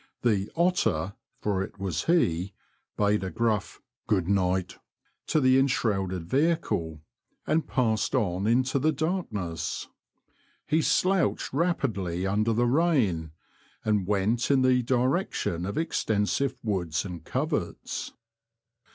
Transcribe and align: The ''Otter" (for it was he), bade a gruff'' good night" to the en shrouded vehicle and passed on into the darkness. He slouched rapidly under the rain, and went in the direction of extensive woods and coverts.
The 0.23 0.49
''Otter" 0.55 1.13
(for 1.41 1.61
it 1.61 1.77
was 1.77 2.05
he), 2.05 2.55
bade 2.97 3.23
a 3.23 3.29
gruff'' 3.29 3.83
good 4.07 4.27
night" 4.27 4.79
to 5.27 5.39
the 5.39 5.59
en 5.59 5.67
shrouded 5.67 6.25
vehicle 6.25 7.01
and 7.45 7.67
passed 7.67 8.15
on 8.15 8.47
into 8.47 8.79
the 8.79 8.91
darkness. 8.91 9.89
He 10.65 10.81
slouched 10.81 11.53
rapidly 11.53 12.25
under 12.25 12.51
the 12.51 12.65
rain, 12.65 13.29
and 13.85 14.07
went 14.07 14.49
in 14.49 14.63
the 14.63 14.81
direction 14.81 15.67
of 15.67 15.77
extensive 15.77 16.57
woods 16.63 17.05
and 17.05 17.23
coverts. 17.23 18.11